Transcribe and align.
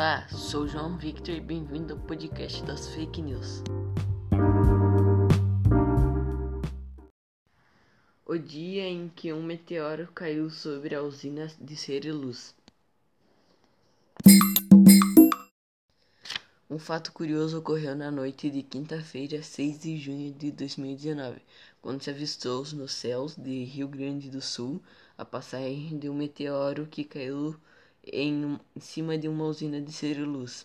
Olá, 0.00 0.26
sou 0.30 0.66
João 0.66 0.96
Victor 0.96 1.34
e 1.34 1.40
bem-vindo 1.42 1.92
ao 1.92 2.00
podcast 2.00 2.62
das 2.62 2.88
fake 2.88 3.20
news. 3.20 3.62
O 8.24 8.38
dia 8.38 8.88
em 8.88 9.10
que 9.10 9.30
um 9.30 9.42
meteoro 9.42 10.10
caiu 10.14 10.48
sobre 10.48 10.94
a 10.94 11.02
usina 11.02 11.48
de 11.60 11.76
Ceriluz. 11.76 12.54
Um 16.70 16.78
fato 16.78 17.12
curioso 17.12 17.58
ocorreu 17.58 17.94
na 17.94 18.10
noite 18.10 18.48
de 18.48 18.62
quinta-feira, 18.62 19.42
6 19.42 19.80
de 19.80 19.98
junho 19.98 20.32
de 20.32 20.50
2019, 20.50 21.42
quando 21.82 22.02
se 22.02 22.08
avistou 22.08 22.64
nos 22.72 22.94
céus 22.94 23.36
de 23.36 23.64
Rio 23.64 23.86
Grande 23.86 24.30
do 24.30 24.40
Sul 24.40 24.82
a 25.18 25.26
passagem 25.26 25.98
de 25.98 26.08
um 26.08 26.14
meteoro 26.14 26.86
que 26.86 27.04
caiu 27.04 27.54
em 28.04 28.58
cima 28.78 29.16
de 29.18 29.28
uma 29.28 29.44
usina 29.44 29.80
de 29.80 29.92
celulose. 29.92 30.64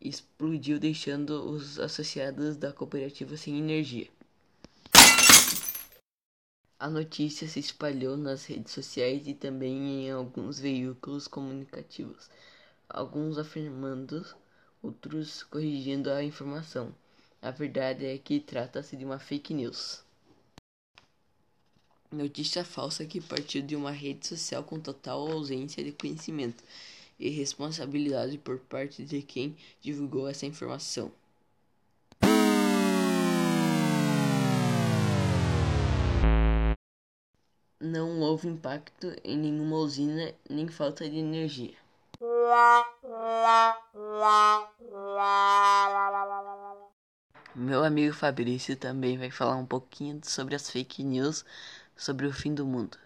Explodiu, 0.00 0.78
deixando 0.78 1.50
os 1.50 1.78
associados 1.78 2.56
da 2.56 2.72
cooperativa 2.72 3.36
sem 3.36 3.58
energia. 3.58 4.08
A 6.78 6.90
notícia 6.90 7.48
se 7.48 7.60
espalhou 7.60 8.16
nas 8.16 8.44
redes 8.44 8.72
sociais 8.72 9.26
e 9.26 9.32
também 9.32 10.06
em 10.06 10.10
alguns 10.10 10.58
veículos 10.58 11.26
comunicativos, 11.26 12.28
alguns 12.88 13.38
afirmando 13.38 14.26
outros 14.82 15.42
corrigindo 15.44 16.10
a 16.10 16.22
informação. 16.22 16.94
A 17.40 17.50
verdade 17.50 18.04
é 18.04 18.18
que 18.18 18.38
trata-se 18.40 18.96
de 18.96 19.04
uma 19.04 19.18
fake 19.18 19.54
news. 19.54 20.04
Notícia 22.14 22.64
falsa 22.64 23.04
que 23.04 23.20
partiu 23.20 23.60
de 23.60 23.74
uma 23.74 23.90
rede 23.90 24.28
social 24.28 24.62
com 24.62 24.78
total 24.78 25.32
ausência 25.32 25.82
de 25.82 25.90
conhecimento 25.90 26.62
e 27.18 27.28
responsabilidade 27.28 28.38
por 28.38 28.60
parte 28.60 29.02
de 29.02 29.20
quem 29.20 29.56
divulgou 29.80 30.28
essa 30.28 30.46
informação. 30.46 31.10
Não 37.80 38.20
houve 38.20 38.46
impacto 38.46 39.12
em 39.24 39.36
nenhuma 39.36 39.76
usina 39.78 40.32
nem 40.48 40.68
falta 40.68 41.10
de 41.10 41.16
energia. 41.16 41.74
Meu 47.56 47.84
amigo 47.84 48.14
Fabrício 48.14 48.76
também 48.76 49.18
vai 49.18 49.30
falar 49.30 49.56
um 49.56 49.66
pouquinho 49.66 50.20
sobre 50.24 50.54
as 50.54 50.70
fake 50.70 51.04
news 51.04 51.44
sobre 51.96 52.26
o 52.26 52.32
fim 52.32 52.54
do 52.54 52.66
mundo. 52.66 52.96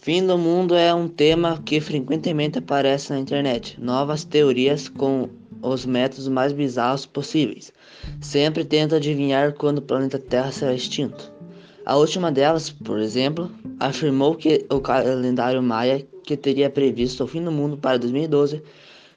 Fim 0.00 0.24
do 0.24 0.38
mundo 0.38 0.76
é 0.76 0.94
um 0.94 1.08
tema 1.08 1.60
que 1.64 1.80
frequentemente 1.80 2.58
aparece 2.58 3.12
na 3.12 3.18
internet. 3.18 3.76
Novas 3.80 4.22
teorias 4.22 4.88
com 4.88 5.28
os 5.60 5.84
métodos 5.84 6.28
mais 6.28 6.52
bizarros 6.52 7.04
possíveis. 7.04 7.72
Sempre 8.20 8.64
tenta 8.64 8.96
adivinhar 8.96 9.54
quando 9.54 9.78
o 9.78 9.82
planeta 9.82 10.16
Terra 10.16 10.52
será 10.52 10.72
extinto. 10.72 11.32
A 11.84 11.96
última 11.96 12.30
delas, 12.30 12.70
por 12.70 13.00
exemplo, 13.00 13.50
afirmou 13.80 14.36
que 14.36 14.64
o 14.70 14.80
calendário 14.80 15.62
maia, 15.62 16.06
que 16.22 16.36
teria 16.36 16.70
previsto 16.70 17.24
o 17.24 17.26
fim 17.26 17.42
do 17.42 17.50
mundo 17.50 17.76
para 17.76 17.98
2012, 17.98 18.62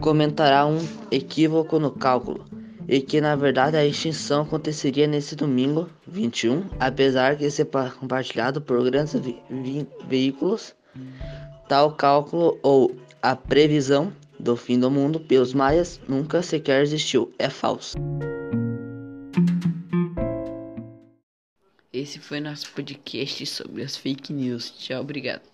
comentará 0.00 0.66
um 0.66 0.78
equívoco 1.10 1.78
no 1.78 1.90
cálculo 1.90 2.44
e 2.88 3.00
que 3.00 3.20
na 3.20 3.36
verdade 3.36 3.76
a 3.76 3.84
extinção 3.86 4.42
aconteceria 4.42 5.06
nesse 5.06 5.36
domingo 5.36 5.88
21, 6.08 6.64
apesar 6.80 7.36
de 7.36 7.48
ser 7.50 7.68
compartilhado 8.00 8.60
por 8.60 8.82
grandes 8.82 9.14
ve 9.14 9.86
veículos. 10.08 10.74
Tal 11.68 11.92
cálculo 11.92 12.58
ou 12.62 12.96
a 13.22 13.36
previsão 13.36 14.12
do 14.38 14.56
fim 14.56 14.80
do 14.80 14.90
mundo 14.90 15.20
pelos 15.20 15.54
maias 15.54 16.00
nunca 16.08 16.42
sequer 16.42 16.82
existiu. 16.82 17.32
É 17.38 17.48
falso. 17.48 17.96
Esse 21.92 22.18
foi 22.18 22.40
nosso 22.40 22.70
podcast 22.72 23.46
sobre 23.46 23.82
as 23.82 23.96
fake 23.96 24.32
news. 24.32 24.70
Tchau, 24.78 25.00
obrigado. 25.02 25.49